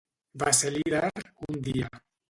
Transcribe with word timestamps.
Va 0.43 0.53
ser 0.59 0.71
líder 0.77 1.03
un 1.51 1.61
dia. 1.71 1.95